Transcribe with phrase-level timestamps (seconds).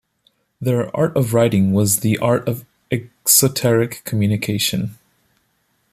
[0.59, 4.97] Their "art of writing" was the art of "exoteric" communication.